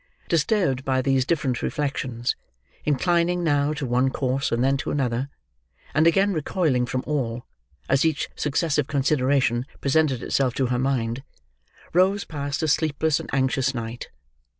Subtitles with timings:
[0.27, 2.35] Disturbed by these different reflections;
[2.85, 5.29] inclining now to one course and then to another,
[5.93, 7.45] and again recoiling from all,
[7.87, 11.21] as each successive consideration presented itself to her mind;
[11.93, 14.09] Rose passed a sleepless and anxious night.